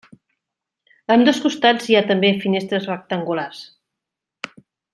A 1.09 1.11
ambdós 1.15 1.41
costats 1.43 1.89
hi 1.91 1.97
ha 1.99 2.03
també 2.13 2.33
finestres 2.47 2.89
rectangulars. 2.93 3.61